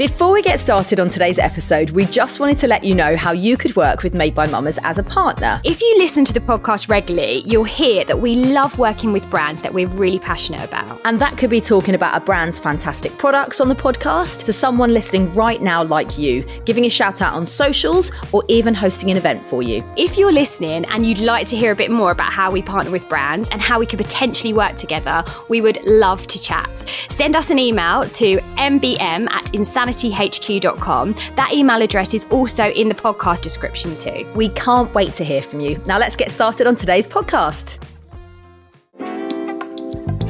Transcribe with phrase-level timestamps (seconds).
[0.00, 3.32] Before we get started on today's episode, we just wanted to let you know how
[3.32, 5.60] you could work with Made by Mamas as a partner.
[5.62, 9.60] If you listen to the podcast regularly, you'll hear that we love working with brands
[9.60, 10.98] that we're really passionate about.
[11.04, 14.94] And that could be talking about a brand's fantastic products on the podcast to someone
[14.94, 19.18] listening right now like you, giving a shout out on socials, or even hosting an
[19.18, 19.84] event for you.
[19.98, 22.90] If you're listening and you'd like to hear a bit more about how we partner
[22.90, 26.88] with brands and how we could potentially work together, we would love to chat.
[27.10, 29.44] Send us an email to mbm at
[29.90, 31.14] insanityhq.com.
[31.36, 34.30] That email address is also in the podcast description too.
[34.34, 35.82] We can't wait to hear from you.
[35.86, 37.78] Now let's get started on today's podcast.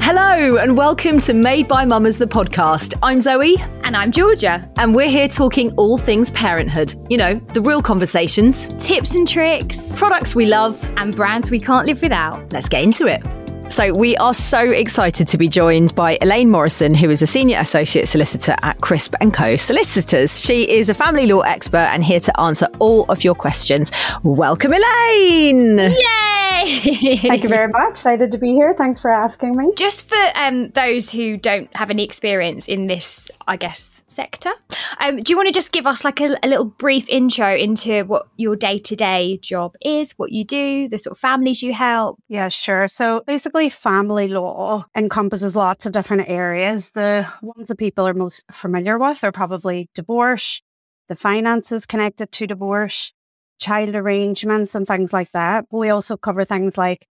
[0.02, 2.94] Hello and welcome to Made by Mamas, the podcast.
[3.02, 3.56] I'm Zoe.
[3.84, 4.68] And I'm Georgia.
[4.76, 6.94] And we're here talking all things parenthood.
[7.08, 10.82] You know, the real conversations, Tips and tricks, products we love.
[10.96, 12.52] and brands we can't live without.
[12.52, 13.22] Let's get into it.
[13.70, 17.60] So, we are so excited to be joined by Elaine Morrison, who is a senior
[17.60, 19.56] associate solicitor at Crisp Co.
[19.56, 20.40] Solicitors.
[20.40, 23.92] She is a family law expert and here to answer all of your questions.
[24.24, 25.78] Welcome, Elaine.
[25.78, 26.39] Yay!
[26.50, 27.92] Thank you very much.
[27.92, 28.74] Excited to be here.
[28.76, 29.72] Thanks for asking me.
[29.76, 34.50] Just for um, those who don't have any experience in this, I guess, sector,
[34.98, 38.04] um, do you want to just give us like a, a little brief intro into
[38.04, 41.72] what your day to day job is, what you do, the sort of families you
[41.72, 42.18] help?
[42.28, 42.88] Yeah, sure.
[42.88, 46.90] So basically, family law encompasses lots of different areas.
[46.90, 50.62] The ones that people are most familiar with are probably divorce,
[51.08, 53.12] the finances connected to divorce,
[53.60, 55.66] child arrangements, and things like that.
[55.70, 57.06] We also cover things like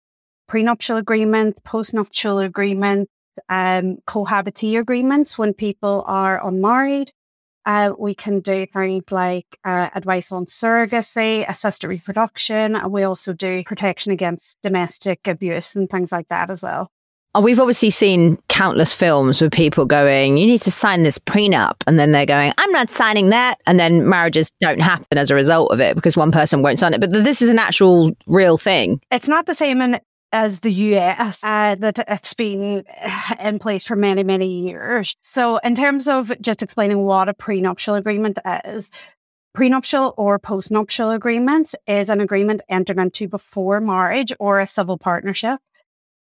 [0.48, 3.12] prenuptial agreements, postnuptial agreements,
[3.50, 7.12] um, cohabitee agreements when people are unmarried.
[7.66, 13.34] Uh, we can do things like uh, advice on surrogacy, assisted reproduction, and we also
[13.34, 16.92] do protection against domestic abuse and things like that as well.
[17.36, 21.76] Oh, we've obviously seen countless films with people going, you need to sign this prenup.
[21.86, 23.60] And then they're going, I'm not signing that.
[23.68, 26.94] And then marriages don't happen as a result of it because one person won't sign
[26.94, 27.02] it.
[27.02, 29.02] But this is an actual real thing.
[29.12, 30.00] It's not the same in,
[30.32, 32.86] as the US uh, that it's been
[33.38, 35.18] in place for many, many years.
[35.20, 38.90] So, in terms of just explaining what a prenuptial agreement is,
[39.54, 45.60] prenuptial or postnuptial agreements is an agreement entered into before marriage or a civil partnership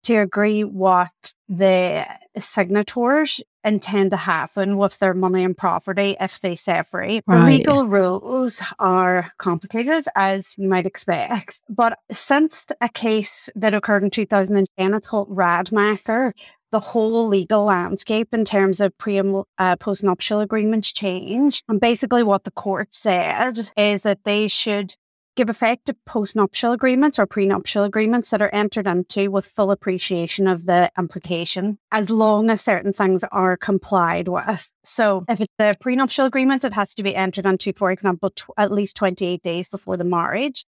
[0.03, 2.05] to agree what the
[2.39, 7.23] signatories intend to happen with their money and property if they separate.
[7.27, 7.57] The Right.
[7.57, 11.61] legal rules are complicated, as you might expect.
[11.69, 16.33] But since a case that occurred in 2010, it's called Radmacher,
[16.71, 21.63] the whole legal landscape in terms of pre and uh, postnuptial agreements changed.
[21.67, 24.95] And basically, what the court said is that they should
[25.35, 30.47] give effect to postnuptial agreements or prenuptial agreements that are entered into with full appreciation
[30.47, 34.69] of the implication, as long as certain things are complied with.
[34.83, 38.49] So, if it's a prenuptial agreement, it has to be entered into, for example, tw-
[38.57, 40.65] at least 28 days before the marriage.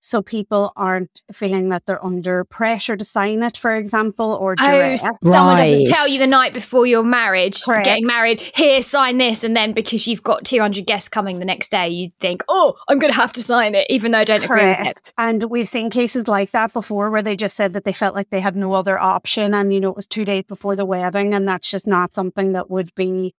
[0.00, 4.70] So people aren't feeling that they're under pressure to sign it, for example, or Oh,
[4.70, 5.04] duress.
[5.04, 5.80] s- someone Right.
[5.80, 7.84] doesn't tell you the night before your marriage, Correct.
[7.84, 9.42] getting married, here, sign this.
[9.42, 12.98] And then because you've got 200 guests coming the next day, you think, oh, I'm
[13.00, 14.82] going to have to sign it, even though I don't agree with it.
[14.84, 15.14] Correct.
[15.18, 18.30] And we've seen cases like that before where they just said that they felt like
[18.30, 21.34] they had no other option and, you know, it was two days before the wedding
[21.34, 23.34] and that's just not something that would be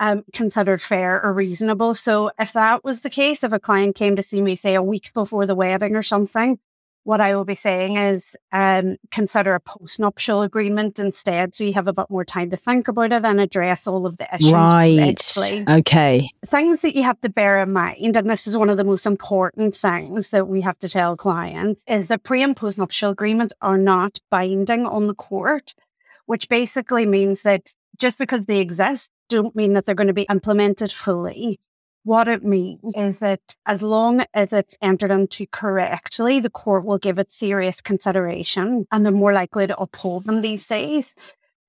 [0.00, 1.94] um, considered fair or reasonable.
[1.94, 4.82] So if that was the case, if a client came to see me, say a
[4.82, 6.58] week before the wedding or something,
[7.04, 11.88] what I will be saying is um, consider a postnuptial agreement instead so you have
[11.88, 14.52] a bit more time to think about it and address all of the issues.
[14.52, 15.32] Right.
[15.34, 16.30] correctly Okay.
[16.46, 19.06] things that you have to bear in mind, and this is one of the most
[19.06, 23.78] important things that we have to tell clients, is that pre and postnuptial agreements are
[23.78, 25.74] not binding on the court.
[26.26, 30.26] which basically means that just because they exist don't mean that they're going to be
[30.30, 31.60] implemented fully.
[32.04, 36.98] What it means is that as long as it's entered into correctly, the court will
[36.98, 41.14] give it serious consideration and they're more likely to uphold them these days.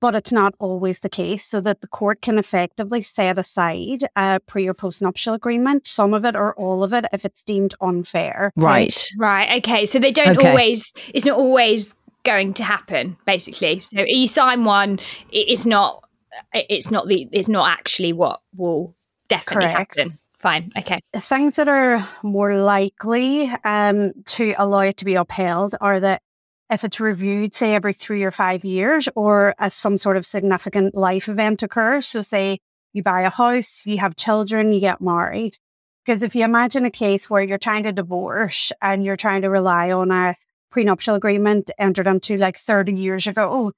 [0.02, 4.40] But it's not always the case, so that the court can effectively set aside a
[4.40, 7.76] pre or post nuptial agreement, some of it or all of it, if it's deemed
[7.82, 8.54] unfair.
[8.56, 9.10] Right.
[9.18, 9.58] Right.
[9.58, 9.86] Okay.
[9.86, 10.48] So they don't Okay.
[10.48, 13.82] always, it's not always going to happen, basically.
[13.82, 15.00] So you sign one,
[15.34, 16.06] it's not,
[16.54, 18.96] it's not the, it's not actually what will
[19.28, 19.98] definitely Correct.
[19.98, 20.20] happen.
[20.38, 20.72] Fine.
[20.78, 21.00] Okay.
[21.18, 26.22] things that are more likely um, to allow it to be upheld are that
[26.70, 30.96] if it's reviewed, say, every three or five years, or as some sort of significant
[30.96, 32.08] life event occurs.
[32.08, 32.60] So, say
[32.94, 35.58] you buy a house, you have children, you get married.
[36.06, 39.50] Because if you imagine a case where you're trying to divorce and you're trying to
[39.50, 40.36] rely on a
[40.72, 43.74] prenuptial agreement entered into like 30 years ago,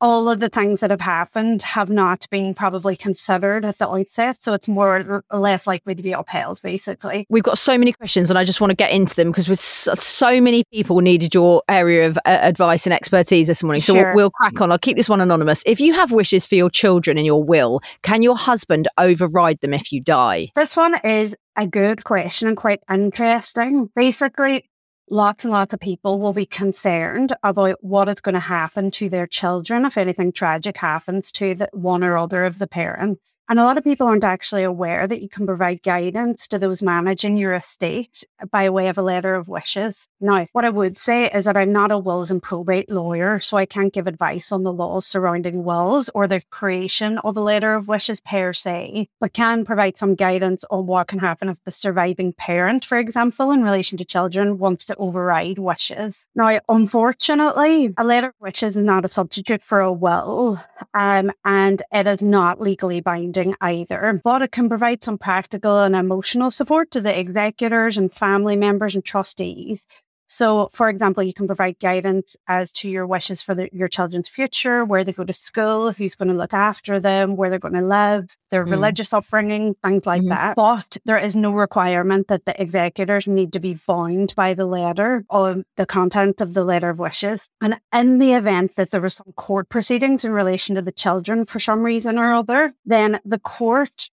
[0.00, 4.42] all of the things that have happened have not been probably considered at the outset.
[4.42, 7.26] So it's more or less likely to be upheld, basically.
[7.28, 9.60] We've got so many questions, and I just want to get into them because with
[9.60, 13.80] so, many people needed your area of uh, advice and expertise this morning.
[13.80, 14.14] So Sure.
[14.14, 14.70] we'll, we'll crack on.
[14.70, 15.62] I'll keep this one anonymous.
[15.66, 19.72] If you have wishes for your children in your will, can your husband override them
[19.72, 20.48] if you die?
[20.54, 23.90] This one is a good question and quite interesting.
[23.96, 24.68] Basically,
[25.08, 29.08] lots and lots of people will be concerned about what is going to happen to
[29.08, 33.36] their children if anything tragic happens to the one or other of the parents.
[33.48, 36.82] And a lot of people aren't actually aware that you can provide guidance to those
[36.82, 40.08] managing your estate by way of a letter of wishes.
[40.20, 43.56] Now, what I would say is that I'm not a wills and probate lawyer, so
[43.56, 47.74] I can't give advice on the laws surrounding wills or the creation of a letter
[47.74, 51.70] of wishes per se, but can provide some guidance on what can happen if the
[51.70, 56.26] surviving parent, for example, in relation to children, wants to override wishes.
[56.34, 60.62] Now, unfortunately, a letter of wishes is not a substitute for a will,
[60.94, 65.94] um, and it is not legally binding either, but it can provide some practical and
[65.94, 69.86] emotional support to the executors and family members and trustees
[70.28, 74.28] so, for example, you can provide guidance as to your wishes for the, your children's
[74.28, 77.74] future, where they go to school, who's going to look after them, where they're going
[77.74, 78.70] to live, their Mm.
[78.70, 80.28] religious upbringing, things like Mhm.
[80.30, 80.56] that.
[80.56, 85.24] But there is no requirement that the executors need to be bound by the letter
[85.30, 87.48] or the content of the letter of wishes.
[87.60, 91.46] And in the event that there was some court proceedings in relation to the children
[91.46, 94.10] for some reason or other, then the court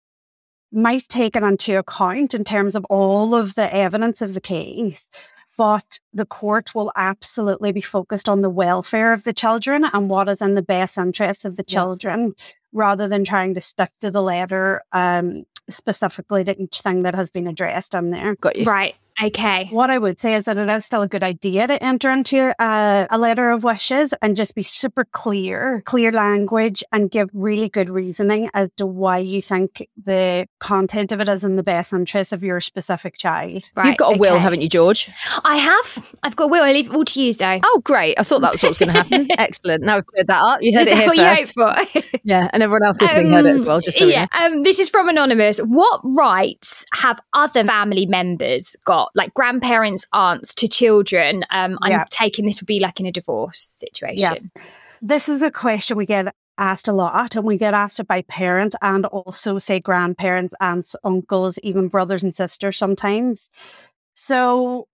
[0.75, 5.07] might take it into account in terms of all of the evidence of the case.
[5.59, 10.29] But the court will absolutely be focused on the welfare of the children and what
[10.29, 11.75] is in the best interest of the Yeah.
[11.75, 12.35] children
[12.73, 17.31] rather than trying to stick to the letter um, specifically to each thing that has
[17.31, 18.35] been addressed in there.
[18.37, 18.65] Got you.
[18.65, 18.95] Right.
[19.23, 19.67] Okay.
[19.71, 22.55] What I would say is that it is still a good idea to enter into
[22.63, 27.69] a, a letter of wishes and just be super clear, clear language, and give really
[27.69, 31.93] good reasoning as to why you think the content of it is in the best
[31.93, 33.71] interest of your specific child.
[33.75, 33.89] Right.
[33.89, 35.11] You've got a will, haven't you, George?
[35.45, 36.11] I have.
[36.23, 36.63] I've got a will.
[36.63, 37.61] I leave it all to you, Zoe.
[37.65, 38.19] Oh, great.
[38.19, 39.29] I thought that was what was going to happen.
[39.39, 39.83] Excellent.
[39.83, 40.63] Now we've cleared that up.
[40.63, 41.57] You heard it here what first.
[41.57, 42.13] you for?
[42.25, 44.27] Yeah, and everyone else listening heard it as well, just so we yeah.
[44.39, 44.47] know.
[44.47, 45.59] Um, this is from Anonymous.
[45.59, 51.45] What rights have other family members got, like grandparents, aunts to children?
[51.51, 52.05] Um, I'm Yeah.
[52.11, 54.51] taking this would be like in a divorce situation.
[54.55, 54.63] Yeah.
[55.01, 58.23] This is a question we get asked a lot, and we get asked it by
[58.23, 63.51] parents and also, say, grandparents, aunts, uncles, even brothers and sisters sometimes.
[64.15, 64.87] So,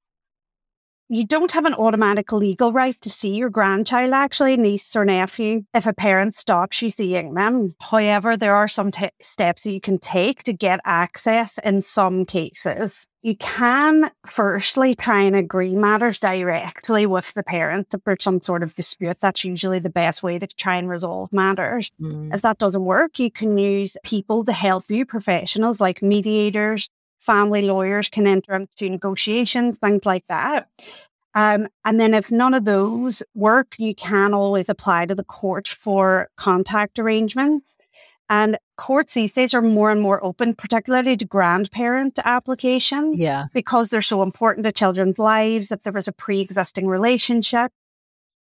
[1.09, 5.65] you don't have an automatic legal right to see your grandchild, actually, niece or nephew,
[5.75, 7.75] if a parent stops you seeing them.
[7.81, 12.25] However, there are some t- steps that you can take to get access in some
[12.27, 13.07] cases.
[13.23, 18.63] You can firstly try and agree matters directly with the parent to there's some sort
[18.63, 19.19] of dispute.
[19.21, 21.91] That's usually the best way to try and resolve matters.
[22.01, 22.33] Mm.
[22.33, 26.89] If that doesn't work, you can use people to help you, professionals like mediators,
[27.21, 30.69] family lawyers can enter into negotiations, things like that.
[31.35, 35.69] Um, and then if none of those work, you can always apply to the court
[35.69, 37.67] for contact arrangements.
[38.31, 43.47] And courts these days are more and more open, particularly to grandparent applications Yeah.
[43.55, 45.73] because they're so important to children's lives.
[45.73, 47.73] If there was a pre existing relationship,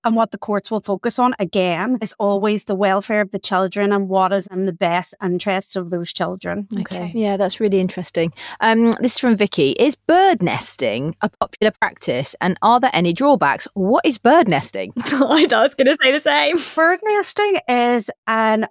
[0.05, 3.93] and what the courts will focus on again is always the welfare of the children
[3.93, 6.69] and what is in the best interests of those children.
[6.81, 7.13] Okay.
[7.15, 8.33] Yeah, that's really interesting.
[8.61, 9.73] Um, this is from Vicky.
[9.73, 13.69] Is bird nesting a popular practice and are there any drawbacks?
[13.75, 14.93] What is bird nesting?
[14.99, 16.57] I was going to say the same.
[16.75, 18.67] Bird nesting is an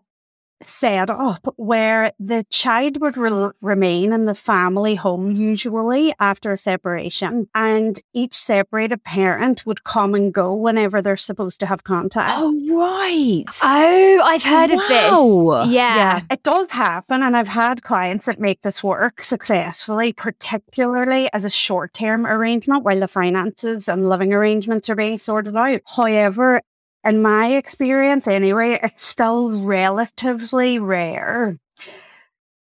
[0.65, 6.57] set up where the child would re- remain in the family home usually after a
[6.57, 12.33] separation and each separated parent would come and go whenever they're supposed to have contact.
[12.37, 13.43] Oh, right.
[13.63, 15.63] Oh, I've heard of Wow.
[15.65, 15.73] this.
[15.73, 16.21] Yeah.
[16.29, 21.49] It does happen, and I've had clients that make this work successfully, particularly as a
[21.49, 25.81] short term arrangement while the finances and living arrangements are being sorted out.
[25.85, 26.61] However,
[27.03, 31.57] in my experience anyway, it's still relatively rare.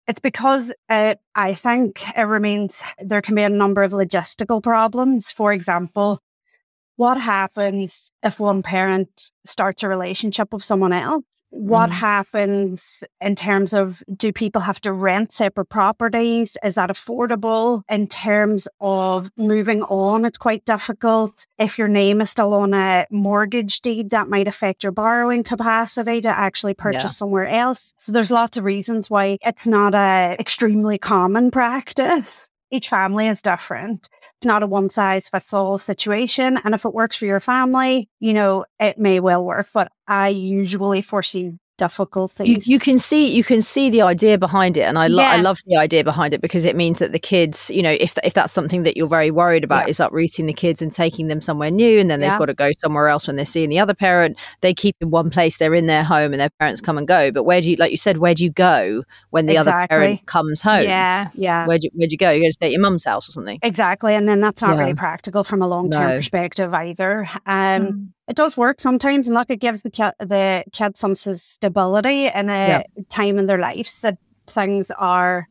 [0.07, 5.31] It's because uh, I think it remains there can be a number of logistical problems.
[5.31, 6.23] For example,
[6.97, 11.25] what happens if one parent starts a relationship with someone else?
[11.51, 11.95] What Mm.
[11.95, 16.57] happens in terms of do people have to rent separate properties?
[16.63, 17.83] Is that affordable?
[17.89, 21.47] In terms of moving on, it's quite difficult.
[21.59, 26.21] If your name is still on a mortgage deed, that might affect your borrowing capacity
[26.21, 27.09] to actually purchase Yeah.
[27.09, 27.95] somewhere else.
[27.99, 32.51] So there's lots of reasons why it's not a extremely common practice.
[32.71, 36.61] Each family is different it's not a one size fits all situation.
[36.63, 39.67] And if it works for your family, you know, it may well work.
[39.75, 42.47] But I usually foresee difficulties.
[42.67, 45.41] You, you can see you can see the idea behind it, and I, lo- I
[45.41, 48.35] love the idea behind it because it means that the kids, you know, if if
[48.35, 49.91] that's something that you're very worried about, Yeah.
[49.91, 52.39] is uprooting the kids and taking them somewhere new, and then they've Yeah.
[52.39, 54.37] got to go somewhere else when they're seeing the other parent.
[54.61, 57.31] They keep in one place, they're in their home, and their parents come and go.
[57.33, 60.27] But where do you, like you said, where do you go when the other parent
[60.27, 60.85] comes home?
[60.85, 61.29] Yeah.
[61.35, 61.67] yeah.
[61.67, 62.31] Where'd you, where'd you go?
[62.31, 63.59] You go to stay at your mum's house or something?
[63.63, 64.15] Exactly.
[64.15, 64.81] And then that's not Yeah.
[64.81, 66.17] really practical from a long term No.
[66.17, 67.29] perspective either.
[67.47, 68.07] Um, Mm.
[68.29, 72.51] It does work sometimes, and look, it gives the kid, the kid some stability in
[72.51, 72.83] a Yeah.
[73.09, 75.49] time in their lives that things are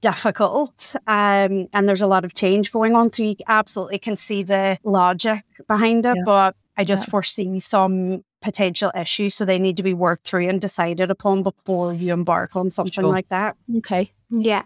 [0.00, 3.12] difficult um, and there's a lot of change going on.
[3.12, 6.22] So you absolutely can see the logic behind it, Yeah.
[6.24, 9.34] but I just foresee some potential issues.
[9.34, 12.92] So they need to be worked through and decided upon before you embark on something
[12.92, 13.04] Sure.
[13.10, 13.56] like that.
[13.78, 14.12] Okay.
[14.30, 14.64] Yeah.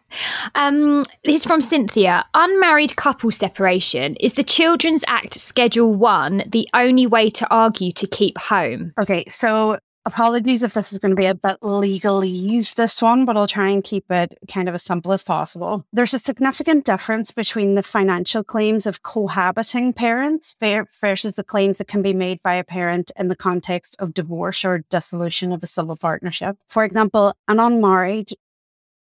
[0.54, 2.24] Um, this is from Cynthia.
[2.34, 4.16] Unmarried couple separation.
[4.16, 8.92] Is the Children's Act Schedule 1 the only way to argue to keep home?
[8.98, 13.36] Okay, so apologies if this is going to be a bit legalese, this one, but
[13.36, 15.84] I'll try and keep it kind of as simple as possible.
[15.92, 21.88] There's a significant difference between the financial claims of cohabiting parents versus the claims that
[21.88, 25.66] can be made by a parent in the context of divorce or dissolution of a
[25.66, 26.56] civil partnership.
[26.68, 28.32] For example, an unmarried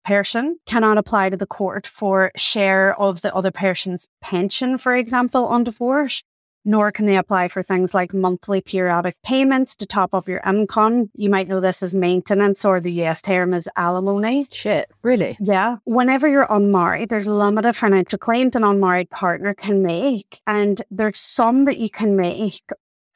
[0.09, 5.45] person cannot apply to the court for share of the other person's pension, for example,
[5.45, 6.23] on divorce
[6.65, 11.09] nor can they apply for things like monthly periodic payments to top up your income.
[11.15, 14.47] You might know this as maintenance or the US term is alimony.
[14.51, 14.91] Shit.
[15.03, 15.39] Really?
[15.41, 15.77] Yeah.
[15.85, 20.43] Whenever you're unmarried, there's limited financial claims an unmarried partner can make.
[20.47, 22.63] And there's some that you can make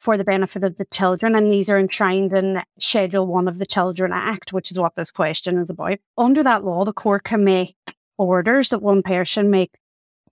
[0.03, 1.33] for the benefit of the children.
[1.33, 5.11] And these are enshrined in Schedule 1 of the Children Act, which is what this
[5.11, 5.97] question is about.
[6.17, 7.77] Under that law, the court can make
[8.17, 9.71] orders that one person make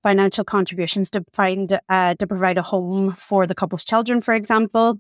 [0.04, 5.00] financial contributions to find uh, to provide a home for the couple's children, for example.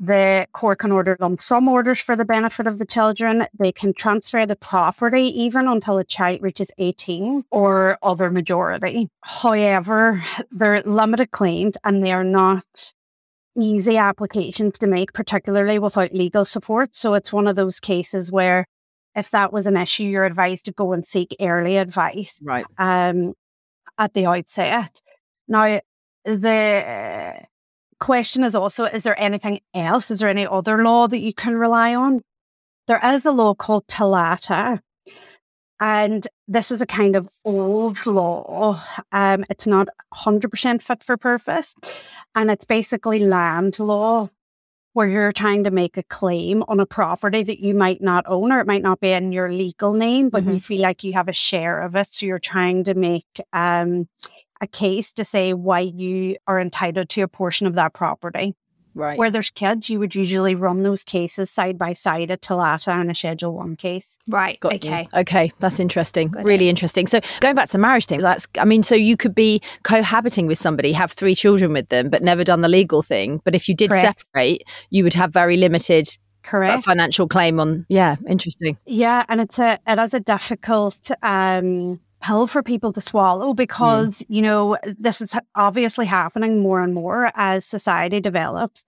[0.00, 3.46] The court can order lump sum orders for the benefit of the children.
[3.56, 9.10] They can transfer the property even until a child reaches 18 or other majority.
[9.20, 12.94] However, they're limited claims and they are not
[13.58, 16.94] easy applications to make, particularly without legal support.
[16.96, 18.66] So it's one of those cases where
[19.14, 22.64] if that was an issue, you're advised to go and seek early advice Right.
[22.78, 23.34] um,
[23.98, 25.02] at the outset.
[25.48, 25.80] Now,
[26.24, 27.34] the
[28.00, 30.10] question is also is there anything else?
[30.10, 32.22] Is there any other law that you can rely on?
[32.88, 34.80] There is a law called TOLATA.
[35.82, 38.80] And this is a kind of old law.
[39.10, 41.74] Um, it's not 100% fit for purpose.
[42.36, 44.30] And it's basically land law
[44.92, 48.52] where you're trying to make a claim on a property that you might not own
[48.52, 51.28] or it might not be in your legal name, but you feel like you have
[51.28, 52.06] a share of it.
[52.06, 54.08] So you're trying to make um,
[54.60, 58.54] a case to say why you are entitled to a portion of that property.
[58.94, 59.18] Right.
[59.18, 63.10] Where there's kids, you would usually run those cases side by side, a TOLATA and
[63.10, 64.18] a Schedule 1 case.
[64.28, 64.60] Right.
[64.60, 64.90] Got you.
[64.90, 65.08] okay.
[65.14, 66.28] Okay, that's interesting.
[66.28, 67.06] Got really interesting.
[67.06, 70.46] So going back to the marriage thing, that's I mean, so you could be cohabiting
[70.46, 73.40] with somebody, have three children with them, but never done the legal thing.
[73.44, 74.20] But if you did Correct.
[74.20, 76.84] separate, you would have very limited uh, Correct.
[76.84, 77.86] financial claim on.
[77.88, 78.76] Yeah, interesting.
[78.84, 84.24] Yeah, and it's a it is a difficult um pill for people to swallow because
[84.28, 88.84] you know this is obviously happening more and more as society develops.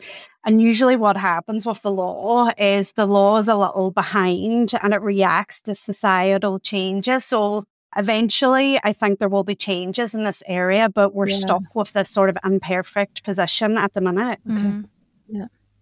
[0.47, 4.95] And usually, what happens with the law is the law is a little behind and
[4.95, 7.25] it reacts to societal changes.
[7.25, 7.65] So
[7.97, 11.37] eventually, I think there will be changes in this area, but we're Yeah.
[11.37, 14.41] stuck with this sort of imperfect position at the minute.
[14.47, 14.85] Mm.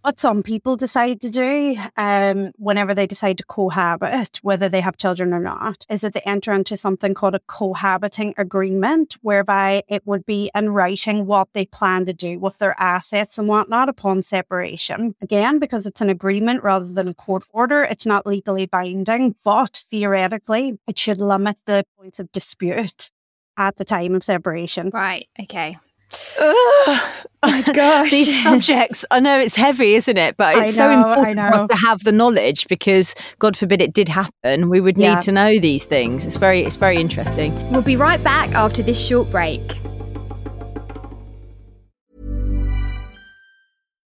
[0.03, 4.97] What some people decide to do um, whenever they decide to cohabit, whether they have
[4.97, 10.07] children or not, is that they enter into something called a cohabiting agreement, whereby it
[10.07, 14.23] would be in writing what they plan to do with their assets and whatnot upon
[14.23, 15.15] separation.
[15.23, 19.85] Again, because it's an agreement rather than a court order, it's not legally binding, but
[19.89, 23.11] theoretically, it should limit the points of dispute
[23.57, 24.91] at the time of separation.
[24.93, 25.29] Right.
[25.41, 25.77] Okay.
[26.39, 28.11] Oh my gosh.
[28.11, 30.37] These subjects, I know it's heavy, isn't it?
[30.37, 33.93] But it's know, so important for us to have the knowledge because God forbid it
[33.93, 34.69] did happen.
[34.69, 35.21] We would need Yeah.
[35.21, 36.25] to know these things.
[36.25, 37.53] It's very it's very interesting.
[37.71, 39.61] We'll be right back after this short break.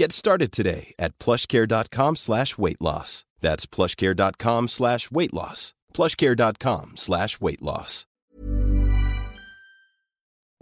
[0.00, 3.26] Get started today at plushcare.com slash weight loss.
[3.40, 5.74] That's plushcare.com slash weight loss.
[5.92, 8.06] plushcare.com slash weight loss.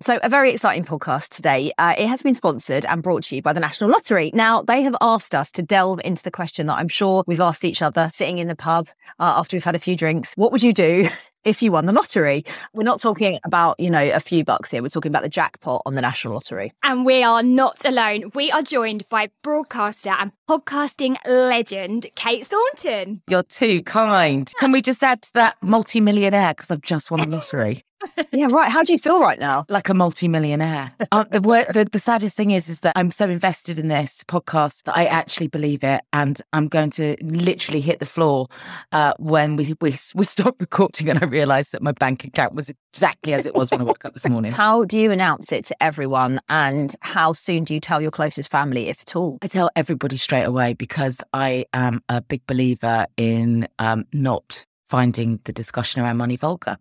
[0.00, 1.70] So, a very exciting podcast today.
[1.78, 4.32] Uh, it has been sponsored and brought to you by the National Lottery.
[4.34, 7.64] Now, they have asked us to delve into the question that I'm sure we've asked
[7.64, 8.88] each other sitting in the pub
[9.20, 10.34] uh, after we've had a few drinks.
[10.34, 11.08] What would you do
[11.44, 12.44] if you won the lottery?
[12.72, 14.82] We're not talking about, you know, a few bucks here.
[14.82, 16.72] We're talking about the jackpot on the National Lottery.
[16.82, 18.30] And we are not alone.
[18.34, 23.22] We are joined by broadcaster and podcasting legend, Kate Thornton.
[23.28, 24.50] You're too kind.
[24.58, 27.82] Can we just add to that multi-millionaire because I've just won the lottery,
[28.32, 28.70] Yeah, right.
[28.70, 29.64] How do you feel right now?
[29.68, 30.92] like a multi-millionaire.
[31.10, 34.22] Uh, the, wor- the the saddest thing is, is that I'm so invested in this
[34.28, 38.48] podcast that I actually believe it, and I'm going to literally hit the floor
[38.92, 42.70] uh, when we we we stop recording, and I realise that my bank account was
[42.92, 44.52] exactly as it was when I woke up this morning.
[44.58, 46.40] How do you announce it to everyone?
[46.48, 49.38] And how soon do you tell your closest family, if at all?
[49.42, 55.40] I tell everybody straight away because I am a big believer in um, not finding
[55.44, 56.78] the discussion around money vulgar.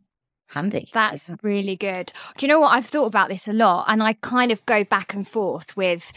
[0.49, 0.89] Handy.
[0.93, 2.13] That's really good.
[2.37, 2.73] Do you know what?
[2.73, 6.13] I've thought about this a lot and I kind of go back and forth with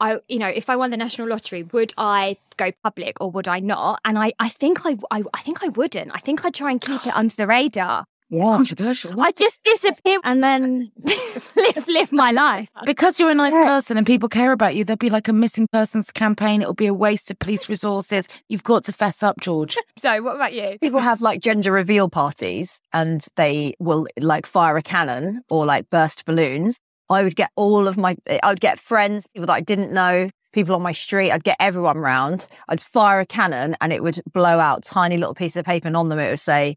[0.00, 3.48] I you know, if I won the national lottery, would I go public or would
[3.48, 4.00] I not?
[4.04, 6.10] And I I think I I, I think I wouldn't.
[6.14, 8.06] I think I'd try and keep it under the radar.
[8.30, 8.42] Yeah.
[8.56, 9.20] controversial.
[9.20, 10.90] I just disappear and then
[11.56, 12.70] live live my life.
[12.86, 15.68] Because you're a nice person and people care about you, there'll be like a missing
[15.72, 16.60] persons campaign.
[16.60, 18.28] It'll be a waste of police resources.
[18.48, 19.76] You've got to fess up, George.
[19.96, 20.78] So what about you?
[20.80, 25.88] People have like gender reveal parties and they will like fire a cannon or like
[25.90, 26.80] burst balloons.
[27.10, 30.30] I would get all of my, I would get friends, people that I didn't know,
[30.52, 31.30] people on my street.
[31.30, 32.46] I'd get everyone round.
[32.68, 35.96] I'd fire a cannon and it would blow out tiny little pieces of paper and
[35.96, 36.76] on them it would say,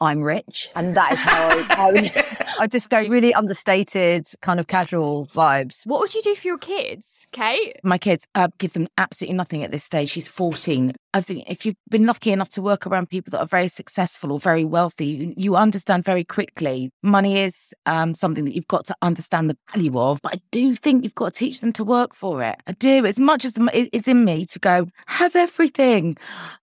[0.00, 0.68] I'm rich.
[0.76, 2.10] And that is how I, I would,
[2.60, 5.86] I just go really understated, kind of casual vibes.
[5.86, 7.76] What would you do for your kids, Kate?
[7.82, 10.10] My kids uh, give them absolutely nothing at this stage.
[10.10, 10.92] She's 14.
[11.14, 14.32] I think if you've been lucky enough to work around people that are very successful
[14.32, 18.84] or very wealthy, you, you understand very quickly money is um, something that you've got
[18.86, 20.20] to understand the value of.
[20.22, 22.56] But I do think you've got to teach them to work for it.
[22.66, 23.06] I do.
[23.06, 26.16] As much as the, it- it's in me to go, has everything.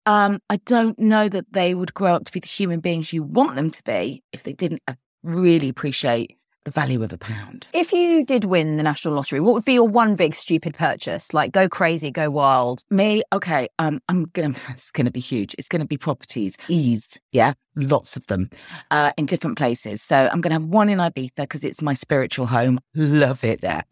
[0.06, 3.24] Um, I don't know that they would grow up to be the human beings you
[3.24, 7.68] want them to be if they didn't uh, really appreciate the value of a pound.
[7.74, 11.34] If you did win the national lottery, what would be your one big stupid purchase?
[11.34, 12.84] Like go crazy, go wild.
[12.90, 13.68] Me, okay.
[13.80, 14.56] Um, I'm gonna.
[14.70, 15.54] It's gonna be huge.
[15.58, 17.18] It's gonna be properties, ease.
[17.32, 18.50] Yeah, lots of them,
[18.90, 20.02] uh, in different places.
[20.02, 22.80] So I'm gonna have one in Ibiza because it's my spiritual home.
[22.96, 23.84] Love it there.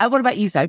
[0.00, 0.68] Uh, what about you, Zoe?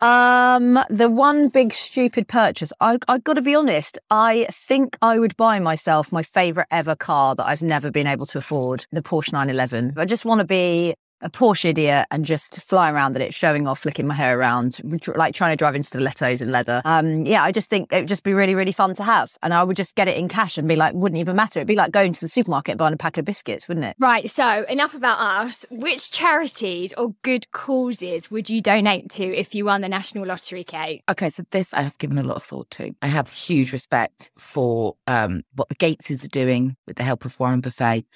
[0.00, 2.72] Um, the one big stupid purchase.
[2.80, 3.98] I I got to be honest.
[4.10, 8.24] I think I would buy myself my favorite ever car that I've never been able
[8.26, 9.94] to afford, the Porsche 911.
[9.98, 13.66] I just want to be a Porsche idiot and just fly around in it, showing
[13.66, 14.80] off, flicking my hair around,
[15.14, 16.82] like trying to drive into stilettos and leather.
[16.84, 19.36] Um, yeah, I just think it would just be really, really fun to have.
[19.42, 21.60] And I would just get it in cash and be like, wouldn't even matter.
[21.60, 23.96] It'd be like going to the supermarket and buying a pack of biscuits, wouldn't it?
[23.98, 24.28] Right.
[24.30, 25.66] So enough about us.
[25.70, 30.64] Which charities or good causes would you donate to if you won the National Lottery,
[30.64, 31.02] Kate?
[31.08, 32.94] Okay, so this I have given a lot of thought to.
[33.02, 37.38] I have huge respect for um, what the Gateses are doing with the help of
[37.38, 38.06] Warren Buffett.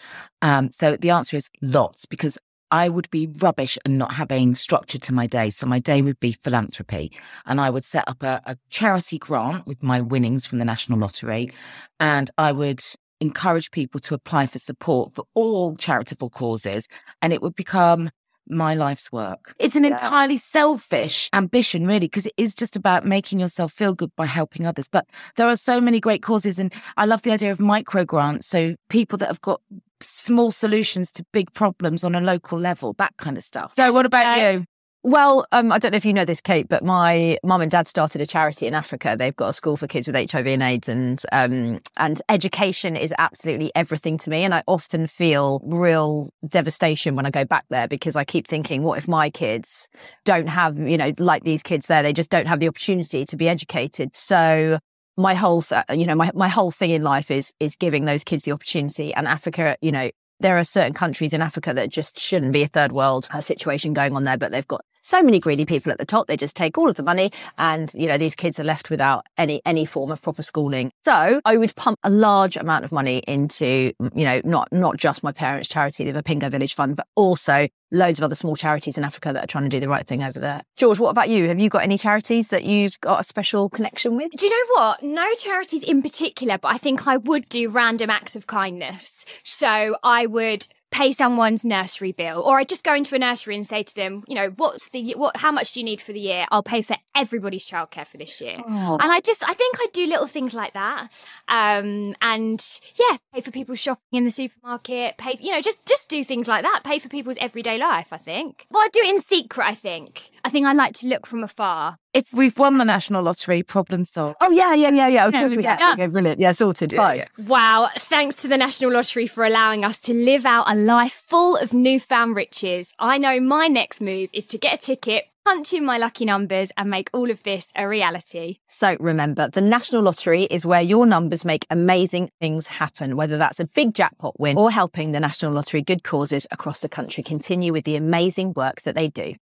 [0.42, 2.38] Um, so the answer is lots because
[2.74, 5.50] I would be rubbish and not having structure to my day.
[5.50, 7.12] So my day would be philanthropy.
[7.46, 10.98] And I would set up a, a charity grant with my winnings from the National
[10.98, 11.52] Lottery.
[12.00, 12.82] And I would
[13.20, 16.88] encourage people to apply for support for all charitable causes.
[17.22, 18.10] And it would become
[18.48, 19.54] my life's work.
[19.60, 19.90] It's an yeah.
[19.90, 24.66] entirely selfish ambition, really, because it is just about making yourself feel good by helping
[24.66, 24.88] others.
[24.88, 25.06] But
[25.36, 26.58] there are so many great causes.
[26.58, 28.48] And I love the idea of micro grants.
[28.48, 29.60] So people that have got
[30.06, 33.72] small solutions to big problems on a local level, that kind of stuff.
[33.76, 34.64] So, what about uh, you?
[35.06, 37.86] Well, um, I don't know if you know this, Kate, but my mum and dad
[37.86, 39.16] started a charity in Africa.
[39.18, 43.12] They've got a school for kids with HIV and AIDS, and um, and education is
[43.18, 44.44] absolutely everything to me.
[44.44, 48.82] And I often feel real devastation when I go back there because I keep thinking,
[48.82, 49.90] what if my kids
[50.24, 53.36] don't have, you know, like these kids there, they just don't have the opportunity to
[53.36, 54.16] be educated.
[54.16, 54.78] So
[55.16, 58.44] my whole, you know, my my whole thing in life is is giving those kids
[58.44, 59.14] the opportunity.
[59.14, 62.68] And Africa, you know, there are certain countries in Africa that just shouldn't be a
[62.68, 65.98] third world uh, situation going on there, but they've got so many greedy people at
[65.98, 66.26] the top.
[66.26, 69.26] They just take all of the money and, you know, these kids are left without
[69.36, 70.90] any, any form of proper schooling.
[71.04, 75.22] So I would pump a large amount of money into, you know, not, not just
[75.22, 79.04] my parents' charity, the Mapingo Village Fund, but also loads of other small charities in
[79.04, 80.62] Africa that are trying to do the right thing over there.
[80.76, 81.48] George, what about you?
[81.48, 84.32] Have you got any charities that you've got a special connection with?
[84.32, 85.02] Do you know what?
[85.02, 89.24] No charities in particular, but I think I would do random acts of kindness.
[89.44, 93.66] So I would pay someone's nursery bill or I just go into a nursery and
[93.66, 96.20] say to them, you know, what's the what how much do you need for the
[96.20, 96.46] year?
[96.52, 98.58] I'll pay for everybody's childcare for this year.
[98.64, 98.96] Oh.
[99.00, 101.08] And I just I think I do little things like that.
[101.48, 106.08] Um and yeah, pay for people shopping in the supermarket, pay you know, just just
[106.08, 106.82] do things like that.
[106.84, 108.64] Pay for people's everyday life, I think.
[108.70, 110.30] Well, I do it in secret, I think.
[110.44, 111.98] I think I like to look from afar.
[112.14, 114.36] If we've won the national lottery, problem solved.
[114.40, 115.26] Oh yeah, yeah, yeah, yeah.
[115.26, 115.80] Of course we have.
[115.80, 115.92] Yeah.
[115.94, 116.38] Okay, brilliant.
[116.38, 116.92] Yeah, sorted.
[116.92, 117.26] Yeah, yeah.
[117.38, 117.90] Wow.
[117.98, 121.72] Thanks to the National Lottery for allowing us to live out a life full of
[121.72, 122.92] newfound riches.
[123.00, 126.70] I know my next move is to get a ticket, punch in my lucky numbers,
[126.76, 128.58] and make all of this a reality.
[128.68, 133.58] So remember, the National Lottery is where your numbers make amazing things happen, whether that's
[133.58, 137.72] a big jackpot win or helping the National Lottery good causes across the country continue
[137.72, 139.34] with the amazing work that they do.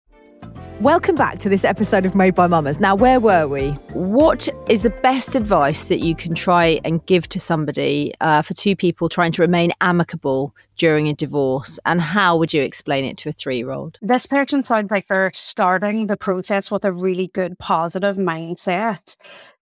[0.80, 2.80] Welcome back to this episode of Made by Mamas.
[2.80, 3.72] Now, where were we?
[3.92, 8.54] What is the best advice that you can try and give to somebody uh, for
[8.54, 11.78] two people trying to remain amicable during a divorce?
[11.84, 13.98] And how would you explain it to a three year old?
[14.00, 19.18] This person sounds like they're starting the process with a really good positive mindset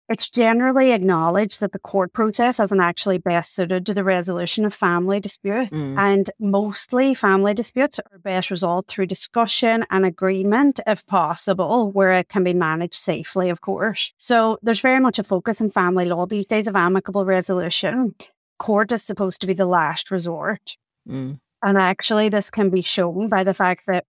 [0.09, 4.73] it's generally acknowledged that the court process isn't actually best suited to the resolution of
[4.73, 5.71] family disputes.
[5.71, 5.97] Mm.
[5.97, 12.27] And mostly family disputes are best resolved through discussion and agreement, if possible, where it
[12.27, 14.11] can be managed safely, of course.
[14.17, 18.13] So there's very much a focus in family law these days of amicable resolution.
[18.59, 20.75] Court is supposed to be the last resort.
[21.07, 21.39] Mm.
[21.63, 24.05] And actually, this can be shown by the fact that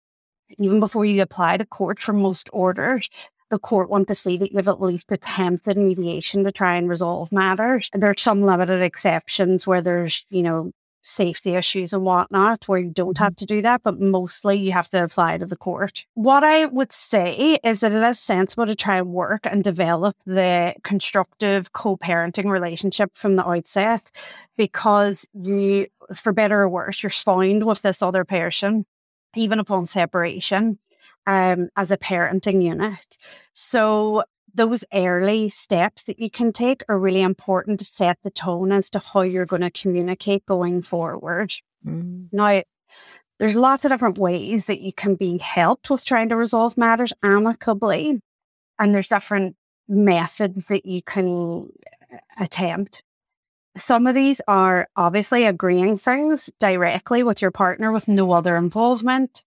[0.59, 3.09] even before you apply to court for most orders,
[3.49, 7.31] the court want to see that you've at least attempted mediation to try and resolve
[7.31, 7.89] matters.
[7.93, 12.91] There are some limited exceptions where there's, you know, safety issues and whatnot where you
[12.91, 13.39] don't have mm-hmm.
[13.39, 16.05] to do that, but mostly you have to apply to the court.
[16.13, 20.15] What I would say is that it is sensible to try and work and develop
[20.25, 24.11] the constructive co parenting relationship from the outset
[24.57, 28.85] because you, for better or worse, you're found with this other person,
[29.35, 30.79] even upon separation
[31.27, 33.17] um, as a parenting unit.
[33.53, 38.71] So those early steps that you can take are really important to set the tone
[38.71, 41.53] as to how you're going to communicate going forward.
[41.85, 42.29] Mm.
[42.31, 42.63] Now,
[43.39, 47.13] there's lots of different ways that you can be helped with trying to resolve matters
[47.23, 48.21] amicably.
[48.77, 49.55] And there's different
[49.87, 51.69] methods that you can
[52.37, 53.03] attempt.
[53.77, 59.43] Some of these are obviously agreeing things directly with your partner with no other involvement.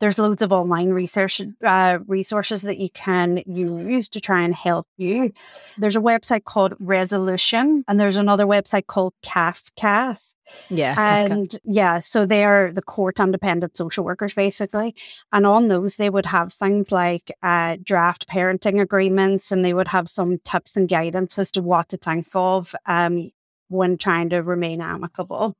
[0.00, 4.86] There's loads of online research uh, resources that you can use to try and help
[4.96, 5.32] you.
[5.78, 10.34] There's a website called Resolution, and there's another website called Cafcass.
[10.68, 10.94] Yeah.
[10.98, 11.58] And Cafcass.
[11.64, 14.94] yeah, so they are the court independent social workers basically.
[15.32, 19.88] And on those, they would have things like uh, draft parenting agreements and they would
[19.88, 23.30] have some tips and guidance as to what to think of um,
[23.68, 25.56] when trying to remain amicable.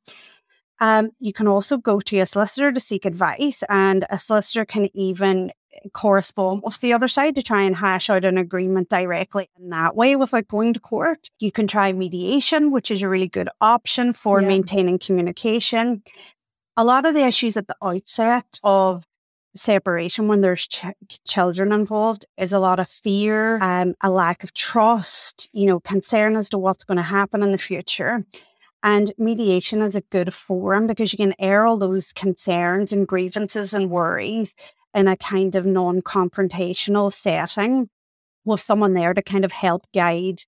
[0.81, 4.89] Um, you can also go to a solicitor to seek advice, and a solicitor can
[4.97, 5.53] even
[5.93, 9.95] correspond with the other side to try and hash out an agreement directly in that
[9.95, 11.31] way without going to court.
[11.39, 14.49] You can try mediation, which is a really good option for Yeah.
[14.49, 16.03] maintaining communication.
[16.77, 19.05] A lot of the issues at the outset of
[19.57, 20.85] separation when there's ch-
[21.27, 26.37] children involved is a lot of fear, um, a lack of trust, you know, concern
[26.37, 28.25] as to what's going to happen in the future.
[28.83, 33.75] And mediation is a good forum because you can air all those concerns and grievances
[33.75, 34.55] and worries
[34.95, 37.91] in a kind of non confrontational setting
[38.45, 40.43] with someone there to kind of help guide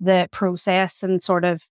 [0.00, 1.64] the process and sort of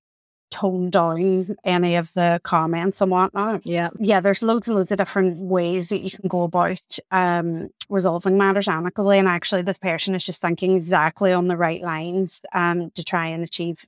[0.54, 3.66] tone down any of the comments and whatnot.
[3.66, 3.90] Yeah.
[4.00, 8.38] Yeah, there's loads and loads of different ways that you can go about um, resolving
[8.38, 9.18] matters amicably.
[9.18, 13.28] And actually, this person is just thinking exactly on the right lines um, to try
[13.28, 13.84] and achieve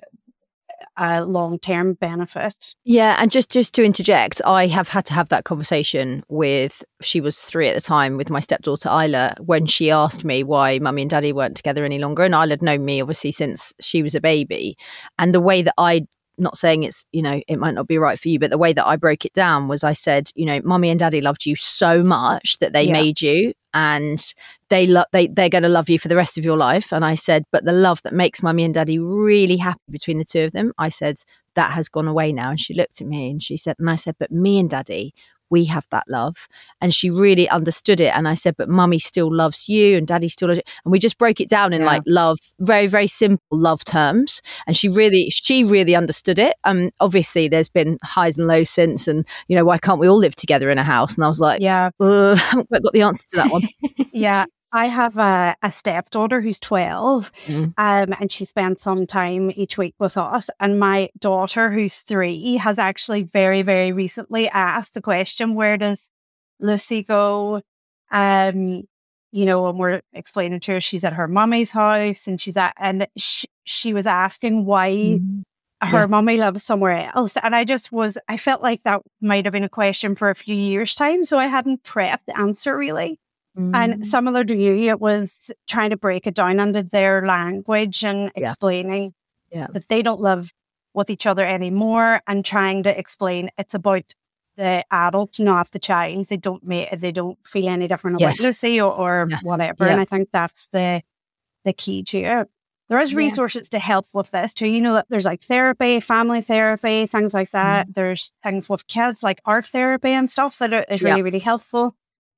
[0.98, 2.76] a long term benefit.
[2.84, 7.22] Yeah, and just just to interject, I have had to have that conversation with she
[7.22, 11.04] was three at the time with my stepdaughter Isla when she asked me why mummy
[11.04, 14.16] and daddy weren't together any longer, and Isla had known me obviously since she was
[14.16, 14.78] a baby,
[15.20, 16.08] and the way that I
[16.38, 18.74] not saying it's you know it might not be right for you but the way
[18.74, 21.56] that i broke it down was i said you know mummy and daddy loved you
[21.56, 22.92] so much that they Yeah.
[22.92, 24.34] made you and
[24.70, 26.92] they love they they're going to love you for the rest of your life.
[26.92, 30.26] And i said but the love that makes mummy and daddy really happy between the
[30.26, 31.18] two of them i said
[31.54, 32.50] that has gone away now.
[32.50, 35.14] And she looked at me and she said and i said but me and daddy
[35.50, 36.48] we have that love.
[36.82, 38.16] And she really understood it.
[38.16, 40.64] And i said but mummy still loves you and daddy still loves you.
[40.86, 41.88] And we just broke it down in Yeah.
[41.88, 44.42] like love very very simple love terms.
[44.68, 46.56] And she really she really understood it.
[46.64, 49.08] Um obviously there's been highs and lows since.
[49.08, 51.16] And you know why can't we all live together in a house?
[51.16, 51.90] And i was like Yeah.
[52.00, 53.64] I haven't quite got the answer to that one.
[54.14, 54.46] Yeah.
[54.76, 57.74] I have a, a stepdaughter who's 12, Mm.
[57.78, 60.50] um, and she spends some time each week with us.
[60.60, 66.10] And my daughter, who's three, has actually very, very recently asked the question where does
[66.60, 67.62] Lucy go?
[68.12, 68.84] Um,
[69.32, 72.74] you know, and we're explaining to her she's at her mummy's house and she's at,
[72.78, 75.20] and she, she was asking why
[75.82, 76.06] her Yeah.
[76.08, 77.36] mummy lives somewhere else.
[77.44, 80.36] And I just was, I felt like that might have been a question for a
[80.36, 81.26] few years' time.
[81.26, 83.20] So I hadn't prepped the answer really.
[83.58, 83.72] Mm.
[83.76, 88.32] And similar to you, it was trying to break it down under their language and
[88.36, 88.48] Yeah.
[88.50, 89.14] explaining
[89.52, 89.68] Yeah.
[89.72, 90.52] that they don't live
[90.94, 94.14] with each other anymore and trying to explain it's about
[94.58, 96.28] the adult, not the child.
[96.28, 98.42] They don't make they don't feel any different about Yes.
[98.42, 99.40] Lucy or, or Yeah.
[99.44, 99.86] whatever.
[99.86, 101.02] And I think that's the
[101.66, 102.48] the key to it.
[102.88, 104.68] There is resources to help with this too.
[104.68, 107.88] You know that there's like therapy, family therapy, things like that.
[107.96, 111.96] There's things with kids like art therapy and stuff that is really, really helpful.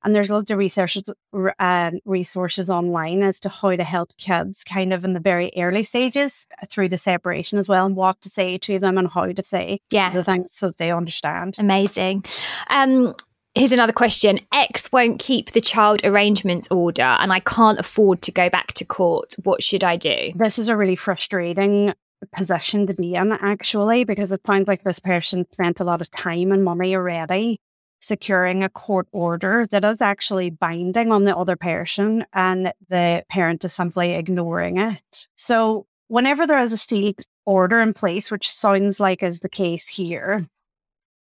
[0.07, 4.63] And there's loads of resources, r- uh, resources online as to how to help kids
[4.63, 8.29] kind of in the very early stages through the separation as well and what to
[8.29, 10.11] say to them and how to say Yeah.
[10.11, 11.57] the things that they understand.
[11.59, 12.23] Amazing.
[12.69, 13.15] Um,
[13.53, 14.39] here's another question.
[14.53, 18.85] X won't keep the child arrangements order and I can't afford to go back to
[18.85, 19.35] court.
[19.43, 20.31] What should I do?
[20.35, 21.93] This is a really frustrating
[22.33, 26.09] position to be in, actually, because it sounds like this person spent a lot of
[26.11, 27.59] time and money already
[27.99, 33.65] securing a court order that is actually binding on the other person, and the parent
[33.65, 35.27] is simply ignoring it.
[35.35, 39.87] So, whenever there is a state order in place, which sounds like is the case
[39.87, 40.47] here,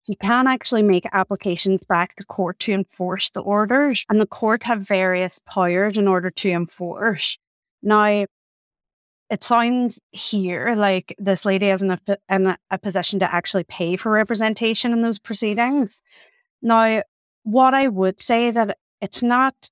[0.05, 4.63] you can actually make applications back to court to enforce the orders, and the court
[4.63, 7.37] have various powers in order to enforce.
[7.81, 8.25] Now,
[9.29, 13.95] it sounds here like this lady is in a, in a, position to actually pay
[13.95, 16.03] for representation in those proceedings.
[16.61, 17.03] Now,
[17.43, 19.69] what I would say is that it's not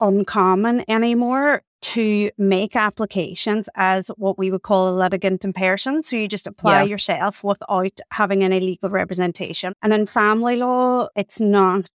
[0.00, 6.02] uncommon anymore to make applications as what we would call a litigant in person.
[6.02, 6.88] So you just apply Yeah.
[6.88, 9.74] yourself without having any legal representation.
[9.82, 11.88] And in family law, it's not,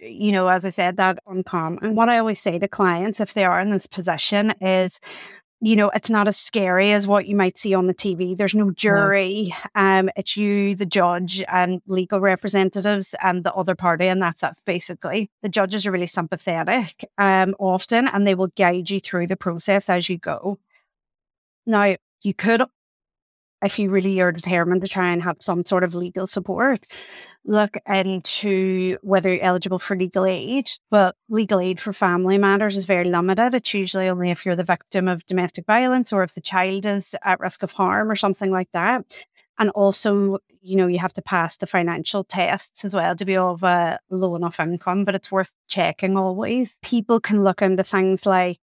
[0.00, 1.78] you know, as I said, that uncommon.
[1.84, 5.00] And What I always say to clients if they are in this position is,
[5.62, 8.36] you know, it's not as scary as what you might see on the TV.
[8.36, 9.54] There's no jury.
[9.74, 14.56] Um, it's you, the judge, and legal representatives, and the other party, and that's it.
[14.64, 19.36] Basically, the judges are really sympathetic, um, often, and they will guide you through the
[19.36, 20.58] process as you go.
[21.66, 22.62] Now, you could,
[23.62, 26.86] if you really are determined to try and have some sort of legal support,
[27.44, 30.70] look into whether you're eligible for legal aid.
[30.90, 33.54] But legal aid for family matters is very limited.
[33.54, 37.14] It's usually only if you're the victim of domestic violence or if the child is
[37.22, 39.04] at risk of harm or something like that.
[39.58, 43.36] And also, you know, you have to pass the financial tests as well to be
[43.36, 46.78] of a low enough income, but it's worth checking always.
[46.82, 48.58] People can look into things like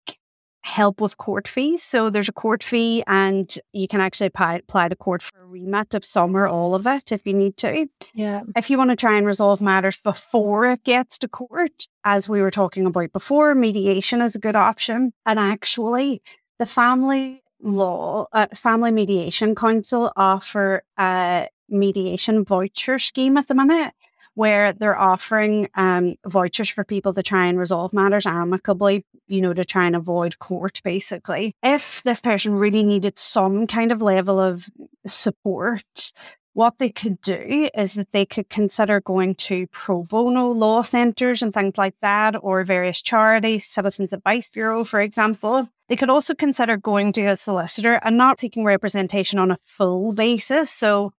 [0.63, 1.83] help with court fees.
[1.83, 5.47] So there's a court fee, and you can actually apply, apply to court for a
[5.47, 7.87] remit of some or all of it if you need to.
[8.15, 8.43] Yeah.
[8.57, 12.41] If you want to try and resolve matters before it gets to court, as we
[12.41, 15.13] were talking about before, mediation is a good option.
[15.27, 16.23] And actually,
[16.59, 23.95] the family law, uh, Family Mediation Council offer a mediation voucher scheme at the minute
[24.35, 29.53] where they're offering um, vouchers for people to try and resolve matters amicably, you know,
[29.53, 31.55] to try and avoid court, basically.
[31.63, 34.69] If this person really needed some kind of level of
[35.07, 36.13] support,
[36.55, 41.43] what they could do is that they could consider going to pro bono law centres
[41.43, 45.69] and things like that, or various charities, Citizens Advice Bureau, for example.
[45.89, 50.13] They could also consider going to a solicitor and not seeking representation on a full
[50.13, 50.71] basis.
[50.71, 51.13] So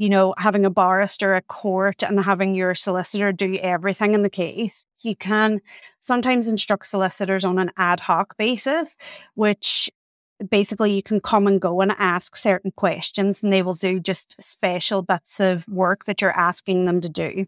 [0.00, 4.30] you know, having a barrister at court and having your solicitor do everything in the
[4.30, 4.82] case.
[5.00, 5.60] You can
[6.00, 8.96] sometimes instruct solicitors on an ad hoc basis,
[9.34, 9.90] which
[10.48, 14.42] basically you can come and go and ask certain questions and they will do just
[14.42, 17.44] special bits of work that you're asking them to do.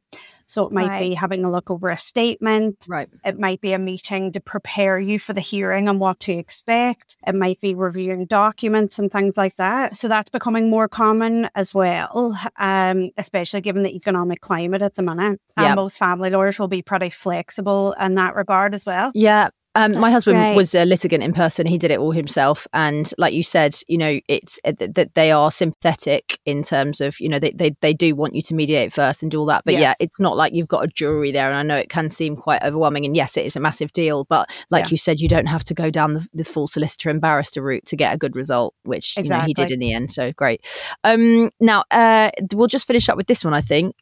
[0.53, 1.09] So it might right.
[1.09, 2.87] be having a look over a statement.
[2.87, 3.09] Right.
[3.25, 7.17] It might be a meeting to prepare you for the hearing and what to expect.
[7.27, 9.97] It might be reviewing documents and things like that.
[9.97, 15.03] So that's becoming more common as well, um, especially given the economic climate at the
[15.03, 15.41] minute.
[15.57, 15.67] Yep.
[15.67, 19.11] And most family lawyers will be pretty flexible in that regard as well.
[19.15, 19.49] Yeah.
[19.75, 20.55] Um, my husband great.
[20.55, 21.67] was a litigant in person.
[21.67, 25.33] He did it all himself, and like you said, you know, it's uh, that they
[25.33, 28.93] are sympathetic in terms of you know they, they they do want you to mediate
[28.93, 29.65] first and do all that.
[29.65, 29.81] But yes.
[29.81, 32.37] yeah, it's not like you've got a jury there, and I know it can seem
[32.37, 33.07] quite overwhelming.
[33.07, 34.91] And yes, it is a massive deal, but like yeah.
[34.91, 37.87] you said, you don't have to go down the, the, full solicitor and barrister route
[37.87, 39.25] to get a good result, which exactly.
[39.25, 40.13] you know he did in the end.
[40.13, 40.61] So great.
[41.03, 43.55] Um, now uh, we'll just finish up with this one.
[43.55, 43.97] I think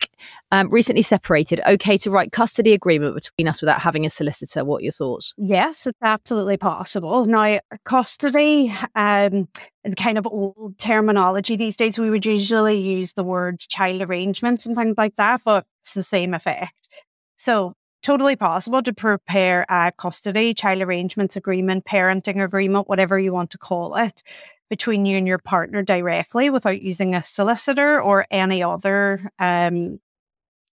[0.51, 1.61] um, recently separated.
[1.65, 4.65] Okay to write custody agreement between us without having a solicitor.
[4.65, 5.33] What are your thoughts?
[5.37, 7.27] Yeah yes, it's absolutely possible.
[7.27, 9.47] Now, custody, um,
[9.85, 14.65] the kind of old terminology these days, we would usually use the words child arrangements
[14.65, 16.89] and things like that, but it's the same effect.
[17.37, 23.51] So, totally possible to prepare a custody, child arrangements agreement, parenting agreement, whatever you want
[23.51, 24.23] to call it,
[24.71, 30.01] between you and your partner directly without using a solicitor or any other um,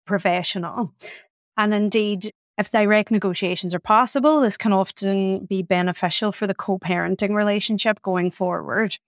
[0.05, 0.92] professional.
[1.57, 6.79] And indeed, if direct negotiations are possible, this can often be beneficial for the co
[6.79, 8.99] parenting relationship going forward.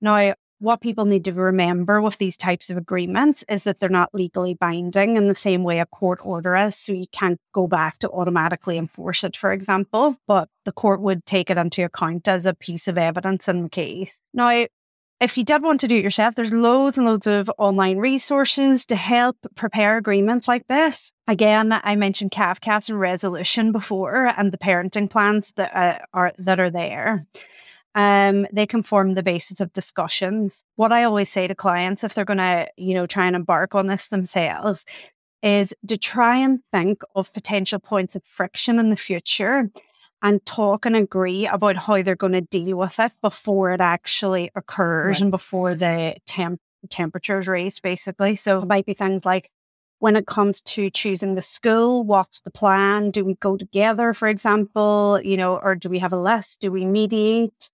[0.00, 4.14] Now, what people need to remember with these types of agreements is that they're not
[4.14, 6.76] legally binding in the same way a court order is.
[6.76, 11.24] So you can't go back to automatically enforce it, for example, but the court would
[11.24, 14.20] take it into account as a piece of evidence in the case.
[14.34, 14.66] Now,
[15.20, 18.86] if you did want to do it yourself, there's loads and loads of online resources
[18.86, 21.12] to help prepare agreements like this.
[21.28, 26.58] Again, I mentioned Cafcass and resolution before, and the parenting plans that uh, are that
[26.58, 27.26] are there.
[27.94, 30.64] Um, they can form the basis of discussions.
[30.76, 33.74] What I always say to clients, if they're going to, you know, try and embark
[33.74, 34.86] on this themselves,
[35.42, 39.70] is to try and think of potential points of friction in the future
[40.22, 44.50] and talk and agree about how they're going to deal with it before it actually
[44.54, 45.22] occurs right.
[45.22, 48.36] and before the temp temperatures raise, basically.
[48.36, 49.50] So it might be things like
[49.98, 53.10] when it comes to choosing the school what's the plan?
[53.10, 55.20] Do we go together for example?
[55.22, 56.60] You know or do we have a list?
[56.60, 57.70] Do we mediate?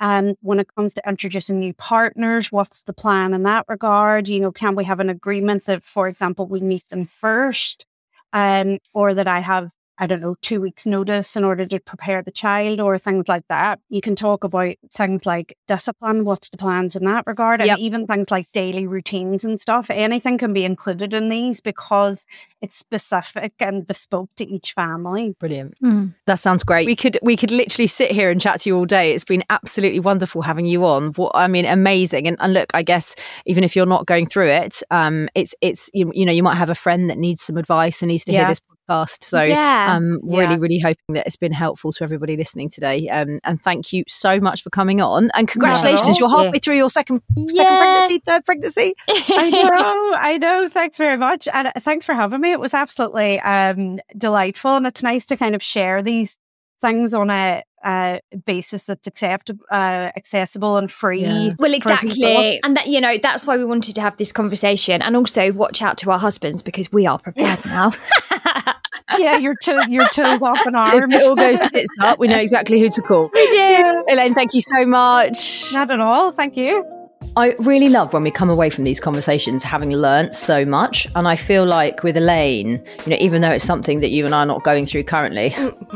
[0.00, 4.28] And um, when it comes to introducing new partners what's the plan in that regard?
[4.28, 7.86] You know can we have an agreement that for example we meet them first
[8.32, 9.72] um, or that I have
[10.02, 13.46] I don't know, two weeks' notice in order to prepare the child or things like
[13.46, 13.78] that.
[13.88, 17.78] You can talk about things like discipline, what's the plans in that regard, and yep.
[17.78, 19.90] even things like daily routines and stuff.
[19.90, 22.26] Anything can be included in these because
[22.60, 25.36] it's specific and bespoke to each family.
[25.38, 25.80] Brilliant.
[25.80, 26.16] Mm.
[26.26, 26.86] That sounds great.
[26.86, 29.12] We could we could literally sit here and chat to you all day.
[29.12, 31.12] It's been absolutely wonderful having you on.
[31.12, 32.26] What I mean, amazing.
[32.26, 33.14] And, and look, I guess
[33.46, 36.56] even if you're not going through it, um, it's it's you, you know you might
[36.56, 38.40] have a friend that needs some advice and needs to yeah.
[38.40, 38.60] hear this
[38.92, 39.24] podcast.
[39.24, 39.94] So yeah.
[39.96, 40.56] um really, yeah.
[40.58, 43.08] really hoping that it's been helpful to everybody listening today.
[43.08, 45.30] Um and thank you so much for coming on.
[45.34, 46.60] And congratulations, you're halfway yeah.
[46.62, 47.22] through your second
[47.54, 48.94] second pregnancy, third pregnancy.
[49.08, 50.68] I know, I know.
[50.68, 51.48] Thanks very much.
[51.52, 52.52] And thanks for having me.
[52.52, 54.76] It was absolutely um delightful.
[54.76, 56.38] And it's nice to kind of share these
[56.80, 61.22] things on a uh, basis that's acceptable, uh, accessible and free.
[61.22, 61.54] Yeah.
[61.58, 65.16] Well, exactly, and that you know that's why we wanted to have this conversation, and
[65.16, 67.92] also watch out to our husbands because we are prepared now.
[69.18, 71.12] yeah, your two, your two off an arm.
[71.12, 73.30] If it all goes tits up, we know exactly who to call.
[73.34, 74.04] We do.
[74.08, 75.72] Elaine, thank you so much.
[75.72, 76.32] Not at all.
[76.32, 77.01] Thank you.
[77.36, 81.06] I really love when we come away from these conversations having learnt so much.
[81.16, 84.34] And I feel like with Elaine, you know, even though it's something that you and
[84.34, 85.54] I are not going through currently,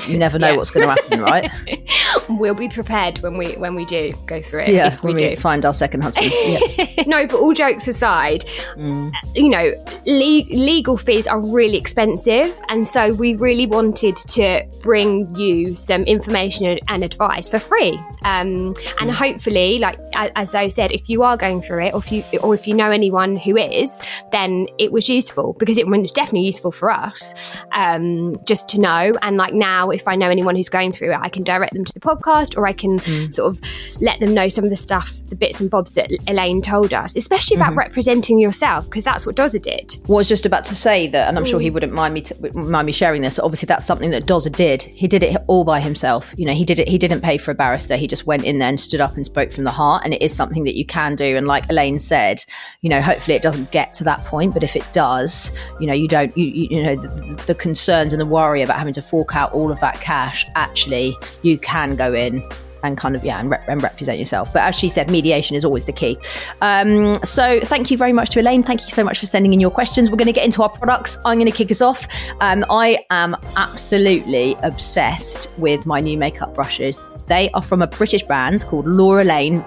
[0.08, 0.56] you never know Yeah.
[0.56, 1.50] what's going to happen, right?
[2.30, 4.68] we'll be prepared when we when we do go through it.
[4.70, 5.36] yeah, if we when we do.
[5.40, 6.32] find our second husband.
[6.76, 7.04] Yeah.
[7.06, 8.44] no, but all jokes aside,
[8.76, 9.12] Mm.
[9.34, 9.72] you know,
[10.06, 16.02] le- legal fees are really expensive, and so we really wanted to bring you some
[16.04, 17.98] information and advice for free.
[18.24, 19.14] Um, and Mm.
[19.14, 22.54] hopefully, like as Zoe said, if you are going through it, or if you or
[22.54, 24.00] if you know anyone who is,
[24.32, 29.12] then it was useful because it was definitely useful for us um, just to know.
[29.22, 31.84] And like now, if I know anyone who's going through it, I can direct them
[31.84, 33.32] to the podcast, or I can Mm.
[33.34, 33.60] sort of
[34.00, 37.14] let them know some of the stuff, the bits and bobs that Elaine told us,
[37.16, 37.62] especially Mm-hmm.
[37.72, 39.96] about representing yourself, because that's what Dozer did.
[40.08, 42.34] i was just about to say that, and I'm sure he wouldn't mind me t-
[42.54, 43.38] mind me sharing this.
[43.38, 44.82] Obviously, that's something that Dozer did.
[44.82, 46.34] He did it all by himself.
[46.36, 46.88] You know, he did it.
[46.88, 47.96] He didn't pay for a barrister.
[47.96, 50.02] He just went in there and stood up and spoke from the heart.
[50.04, 51.36] And it is something that you can do.
[51.36, 52.44] And like Elaine said,
[52.82, 54.54] you know, hopefully it doesn't get to that point.
[54.54, 55.50] But if it does,
[55.80, 58.94] you know, you don't, you, you, know, the, the concerns and the worry about having
[58.94, 60.46] to fork out all of that cash.
[60.54, 62.42] Actually, you can go in
[62.82, 65.84] and kind of yeah and, and represent yourself but as she said mediation is always
[65.84, 66.16] the key
[66.60, 69.60] um, so thank you very much to elaine thank you so much for sending in
[69.60, 72.06] your questions we're going to get into our products i'm going to kick us off
[72.40, 78.22] um, i am absolutely obsessed with my new makeup brushes they are from a british
[78.22, 79.64] brand called laura lane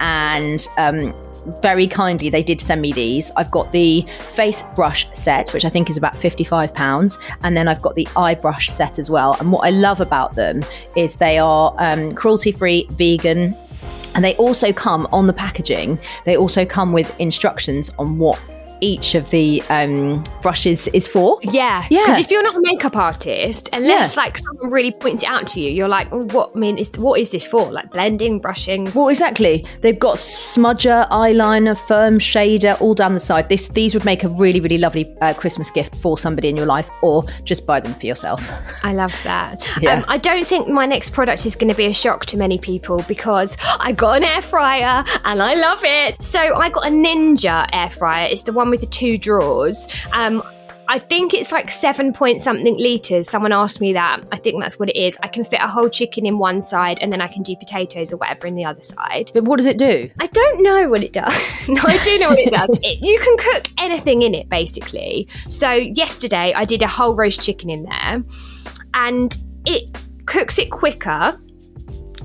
[0.00, 1.14] and um,
[1.60, 3.30] very kindly they did send me these.
[3.36, 7.66] I've got the face brush set which i think is about 55 pounds and then
[7.68, 9.36] i've got the eye brush set as well.
[9.40, 10.62] And what i love about them
[10.96, 13.56] is they are um, cruelty free vegan
[14.14, 15.98] and they also come on the packaging.
[16.24, 18.38] They also come with instructions on what
[18.82, 22.00] each of the um, brushes is for Yeah, Yeah.
[22.02, 24.22] Because if you're not a makeup artist, unless Yeah.
[24.22, 26.50] like someone really points it out to you, you're like, oh, what?
[26.54, 27.70] I mean, is what is this for?
[27.72, 28.90] Like blending, brushing.
[28.94, 29.64] Well, exactly.
[29.80, 33.48] They've got smudger, eyeliner, firm shader, all down the side.
[33.48, 36.66] This, these would make a really, really lovely uh, Christmas gift for somebody in your
[36.66, 38.42] life, or just buy them for yourself.
[38.82, 39.64] I love that.
[39.82, 39.94] Yeah.
[39.94, 42.56] Um, I don't think my next product is going to be a shock to many
[42.58, 46.22] people because I got an air fryer and I love it.
[46.22, 48.28] So I got a Ninja air fryer.
[48.30, 49.86] It's the one with the two drawers.
[50.12, 50.42] Um,
[50.88, 53.28] I think it's like seven point something litres.
[53.28, 54.20] Someone asked me that.
[54.32, 55.16] I think that's what it is.
[55.22, 58.12] I can fit a whole chicken in one side and then I can do potatoes
[58.12, 59.30] or whatever in the other side.
[59.32, 60.10] But what does it do?
[60.20, 61.32] I don't know what it does.
[61.68, 62.68] no, I do know what it does.
[62.82, 65.28] It, you can cook anything in it, basically.
[65.48, 68.24] So, yesterday I did a whole roast chicken in there
[68.94, 69.96] and it
[70.26, 71.40] cooks it quicker.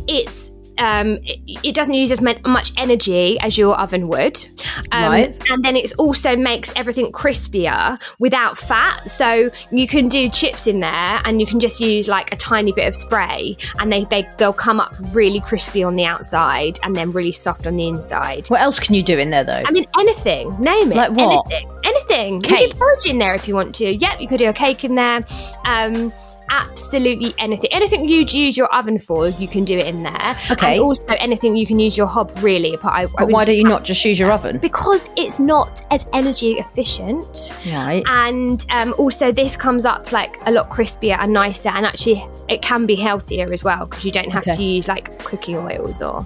[0.07, 0.49] It's
[0.79, 4.45] um, it, it doesn't use as much energy as your oven would,
[4.91, 5.49] um, Right.
[5.49, 9.09] and then it also makes everything crispier without fat.
[9.09, 12.71] So you can do chips in there, and you can just use like a tiny
[12.71, 16.95] bit of spray, and they, they they'll come up really crispy on the outside, and
[16.95, 18.47] then really soft on the inside.
[18.49, 19.63] What else can you do in there, though?
[19.65, 20.95] I mean, anything, name it.
[20.95, 21.45] Like what?
[21.51, 21.71] Anything.
[21.83, 22.33] Anything.
[22.35, 22.71] You Cake?
[22.73, 23.89] do porridge in there if you want to.
[23.93, 25.25] Yep, you could do a cake in there.
[25.65, 26.11] Um,
[26.49, 27.71] absolutely anything.
[27.71, 30.37] Anything you'd use your oven for, you can do it in there.
[30.51, 30.73] Okay.
[30.73, 32.77] And also anything you can use your hob really.
[32.81, 34.57] But, I, I why don't you not just use your oven?
[34.59, 37.51] Because it's not as energy efficient.
[37.67, 38.03] Right.
[38.07, 42.61] And um, also, this comes up like a lot crispier and nicer, and actually, it
[42.61, 44.55] can be healthier as well because you don't have Okay.
[44.55, 46.25] to use like cooking oils or.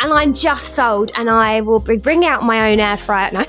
[0.00, 3.30] And I'm just sold, and I will be bringing out my own air fryer.
[3.32, 3.40] No,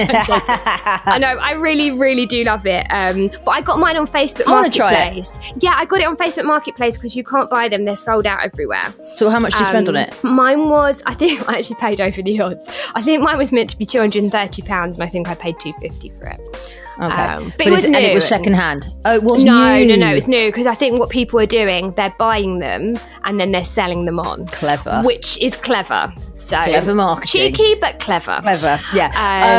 [0.00, 2.86] I know, I really, really do love it.
[2.90, 4.96] Um, but I got mine on Facebook I try it.
[5.14, 5.38] Marketplace.
[5.60, 8.42] Yeah, I got it on Facebook Marketplace because you can't buy them; they're sold out
[8.42, 8.92] everywhere.
[9.14, 10.24] So how much do you spend on Um, it?
[10.24, 12.68] Mine was, I think, I actually paid over the odds.
[12.94, 15.28] I think mine was meant to be two hundred and thirty pounds, and I think
[15.28, 16.40] I paid two fifty for it.
[16.98, 17.22] Okay.
[17.22, 18.88] um, but it was and it was and- second hand.
[19.04, 19.86] Oh, it was No, new.
[19.88, 23.38] no, no, it's new because I think what people are doing, they're buying them and
[23.38, 24.46] then they're selling them on.
[24.46, 25.02] Clever.
[25.04, 26.12] Which is clever.
[26.36, 27.54] So Clever marketing.
[27.54, 28.38] Cheeky but clever.
[28.42, 28.78] Clever.
[28.94, 29.06] Yeah.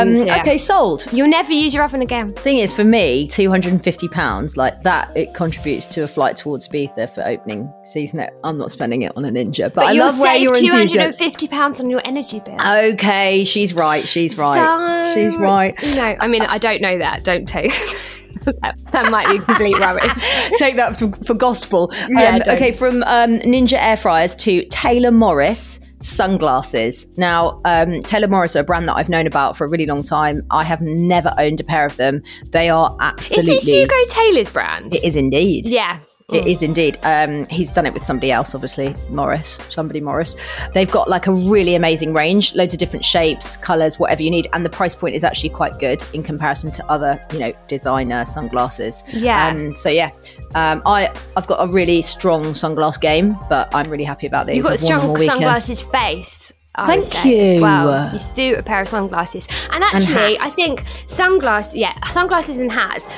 [0.00, 0.38] Um, yeah.
[0.38, 1.06] Okay, sold.
[1.12, 2.32] You'll never use your oven again.
[2.34, 6.08] Thing is, for me, two hundred and fifty pounds like that, it contributes to a
[6.08, 8.26] flight towards Ibiza for opening season.
[8.44, 10.54] I'm not spending it on a ninja, but, But I you'll love where save your
[10.54, 12.56] two hundred and fifty pounds on your energy bill.
[12.60, 14.06] Okay, she's right.
[14.06, 15.08] She's right.
[15.08, 15.74] So, she's right.
[15.96, 17.24] No, I mean I don't know that.
[17.24, 17.72] Don't take
[18.44, 20.10] that, that might be complete rubbish.
[20.56, 21.90] Take that for, for gospel.
[22.08, 22.48] Yeah, Um, don't.
[22.56, 27.06] okay, from um, Ninja air fryers to Taylor Morris sunglasses.
[27.16, 30.02] Now, um, Taylor Morris are a brand that I've known about for a really long
[30.02, 30.42] time.
[30.50, 32.22] I have never owned a pair of them.
[32.46, 33.54] They are absolutely.
[33.54, 34.94] Is it Hugo Taylor's brand?
[34.94, 35.68] It is indeed.
[35.68, 35.98] Yeah.
[36.30, 36.98] It is indeed.
[37.04, 40.36] Um, he's done it with somebody else, obviously, Morris, somebody Morris.
[40.74, 44.46] They've got like a really amazing range, loads of different shapes, colors, whatever you need,
[44.52, 48.26] and the price point is actually quite good in comparison to other, you know, designer
[48.26, 49.02] sunglasses.
[49.10, 49.48] Yeah.
[49.48, 50.10] Um, so yeah,
[50.54, 54.56] um, I I've got a really strong sunglass game, but I'm really happy about these.
[54.56, 56.52] You've got a I've all strong sunglasses face.
[56.74, 57.62] I Thank you.
[57.62, 58.12] well.
[58.12, 59.48] You suit a pair of sunglasses.
[59.70, 60.44] And actually, hats.
[60.44, 63.08] I think sunglasses, yeah, sunglasses and hats.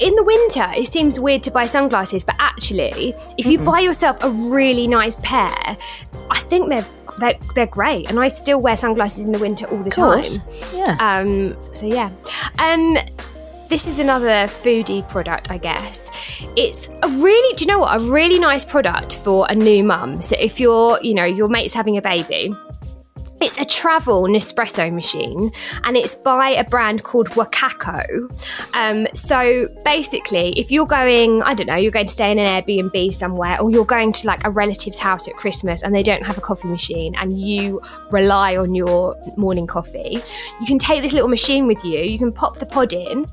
[0.00, 4.22] In the winter, it seems weird to buy sunglasses, but actually, if you buy yourself
[4.22, 5.76] a really nice pair,
[6.30, 6.86] I think they're
[7.18, 8.10] they're, they're great.
[8.10, 10.38] And I still wear sunglasses in the winter all the course.
[10.38, 10.48] time.
[10.72, 10.96] Yeah.
[10.98, 12.10] Um, so yeah.
[12.58, 12.96] Um,
[13.68, 16.10] this is another foodie product, I guess.
[16.56, 17.96] It's a really, do you know what?
[17.96, 20.22] A really nice product for a new mum.
[20.22, 22.54] So if you're, you know, your mate's having a baby,
[23.44, 25.52] it's a travel Nespresso machine
[25.84, 28.02] and it's by a brand called Wacaco.
[28.72, 32.46] Um, so basically, if you're going, I don't know, you're going to stay in an
[32.46, 36.22] Airbnb somewhere or you're going to like a relative's house at Christmas and they don't
[36.22, 40.22] have a coffee machine and you rely on your morning coffee,
[40.60, 43.26] you can take this little machine with you, you can pop the pod in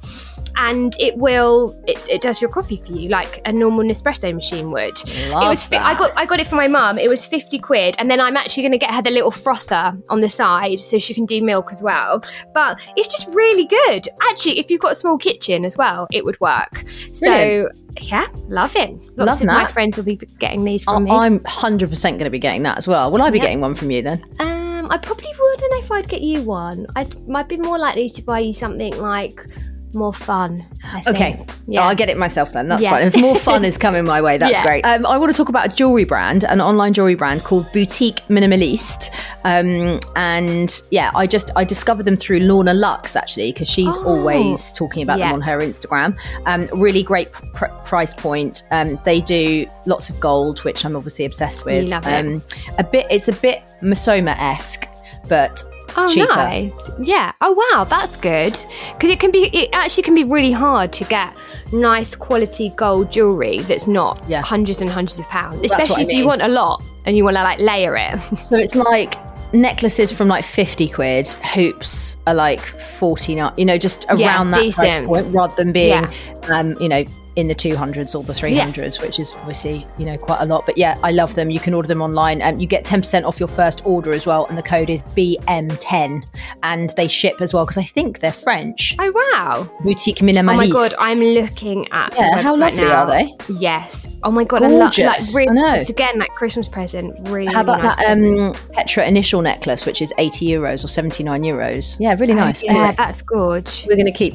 [0.55, 4.71] and it will it, it does your coffee for you like a normal Nespresso machine
[4.71, 4.97] would.
[5.29, 6.97] Love it was fi- I got I got it for my mum.
[6.97, 9.97] It was 50 quid and then I'm actually going to get her the little frother
[10.09, 12.23] on the side so she can do milk as well.
[12.53, 14.07] But it's just really good.
[14.29, 16.83] Actually, if you've got a small kitchen as well, it would work.
[17.13, 17.79] So Brilliant.
[18.01, 18.91] yeah, love it.
[19.17, 21.11] Lots Love of my friends will be getting these I- from me.
[21.11, 23.11] I'm 100% going to be getting that as well.
[23.11, 24.23] Will I be getting one from you then?
[24.39, 26.85] Um, I probably wouldn't know if I'd get you one.
[26.95, 29.45] I might be more likely to buy you something like
[29.93, 30.65] more fun.
[30.83, 31.15] I think.
[31.15, 31.45] Okay.
[31.67, 31.81] Yeah.
[31.87, 32.67] I'll get it myself then.
[32.67, 32.91] That's Yeah.
[32.91, 33.03] fine.
[33.07, 34.63] If more fun is coming my way, that's Yeah.
[34.63, 34.85] great.
[34.85, 38.21] Um, I want to talk about a jewelry brand, an online jewelry brand called Boutique
[38.29, 39.09] Minimaliste.
[39.43, 44.05] Um, and yeah, I just I discovered them through Lorna Luxe actually because she's Oh.
[44.05, 46.17] always talking about them on her Instagram.
[46.45, 48.63] Um, really great pr- price point.
[48.71, 51.83] Um, they do lots of gold, which I'm obviously obsessed with.
[51.83, 52.13] You love it.
[52.25, 52.41] um,
[52.77, 53.07] a bit.
[53.09, 54.87] It's a bit Missoma esque,
[55.27, 55.63] but
[55.97, 56.27] Oh, cheaper.
[56.35, 56.89] nice.
[57.01, 57.31] Yeah.
[57.41, 57.83] Oh, wow.
[57.83, 58.53] That's good.
[58.93, 61.33] Because it can be, it actually can be really hard to get
[61.73, 64.41] nice quality gold jewelry that's not Yeah.
[64.41, 67.23] hundreds and hundreds of pounds, That's especially I if you want a lot and you
[67.23, 68.19] want to like layer it.
[68.49, 69.15] So it's like
[69.53, 74.53] necklaces from like 50 quid, hoops are like 49, you know, just around Yeah, that
[74.53, 75.07] price decent.
[75.07, 76.11] point rather than being, Yeah.
[76.49, 77.03] um, you know,
[77.35, 80.65] in the 200s or the 300s, which is obviously, you know, quite a lot.
[80.65, 81.49] But yeah, I love them.
[81.49, 82.41] You can order them online.
[82.41, 84.45] Um, you get 10% off your first order as well.
[84.47, 86.25] And the code is BM10.
[86.63, 88.95] And they ship as well because I think they're French.
[88.99, 89.69] oh, wow.
[89.83, 90.51] Boutique Minimaliste.
[90.53, 93.03] Oh my god, I'm looking at Yeah, how lovely now.
[93.03, 93.33] are they?
[93.59, 94.07] Yes.
[94.23, 95.35] Oh my god, I love like Gorgeous.
[95.35, 95.83] really, I know.
[95.87, 97.15] again like Christmas present.
[97.29, 101.41] Really, How about nice that um, Petra initial necklace, which is 80 euros or 79
[101.43, 101.97] euros?
[101.99, 102.61] Yeah, really nice.
[102.61, 102.95] Oh, Yeah, Anyway.
[102.97, 103.85] that's gorgeous.
[103.85, 104.33] we're going to keep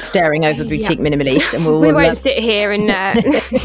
[0.00, 3.14] staring over boutique minimaliste and we'll, We won't sit here and uh,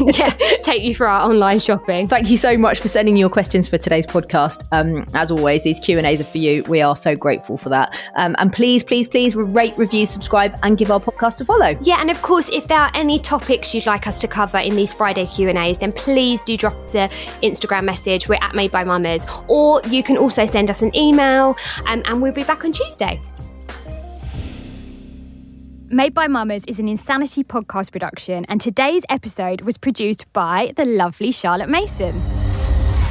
[0.18, 0.30] yeah,
[0.62, 2.08] take you for our online shopping.
[2.08, 5.78] thank you so much for sending your questions for today's podcast um, as always these
[5.80, 8.82] q and a's are for you we are so grateful for that um, and please
[8.82, 12.48] please please rate review subscribe and give our podcast a follow Yeah, and of course,
[12.48, 15.58] if there are any topics you'd like us to cover in these Friday Q and
[15.58, 17.10] A's, then please do drop us an
[17.42, 18.28] Instagram message.
[18.28, 21.56] We're at Made by Mamas, or you can also send us an email,
[21.86, 23.20] um, and we'll be back on Tuesday.
[25.94, 30.84] Made by Mamas is an Insanity podcast production, and today's episode was produced by the
[30.84, 32.20] lovely Charlotte Mason.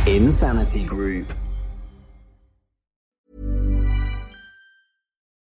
[0.05, 1.33] Insanity Group.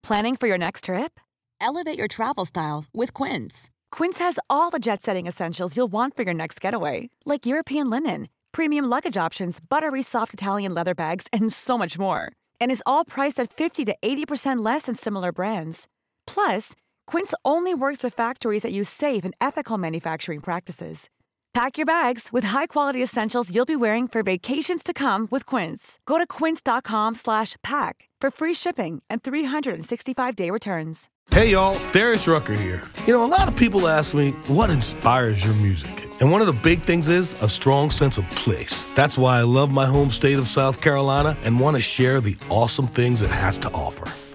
[0.03, 1.21] Planning for your next trip?
[1.61, 3.71] Elevate your travel style with Quince.
[3.93, 7.89] Quince has all the jet setting essentials you'll want for your next getaway, like European
[7.89, 12.33] linen, premium luggage options, buttery soft Italian leather bags, and so much more.
[12.61, 15.87] And is all priced at 50 to 80% less than similar brands.
[16.27, 16.75] Plus,
[17.09, 21.09] Quince only works with factories that use safe and ethical manufacturing practices.
[21.55, 25.99] Pack your bags with high-quality essentials you'll be wearing for vacations to come with Quince.
[26.05, 31.09] Go to quince.com slash pack for free shipping and 365-day returns.
[31.31, 32.83] Hey y'all, Darius Rucker here.
[33.07, 36.11] You know, a lot of people ask me, what inspires your music?
[36.21, 38.87] And one of the big things is a strong sense of place.
[38.95, 42.37] That's why I love my home state of South Carolina and want to share the
[42.51, 44.07] awesome things it has to offer.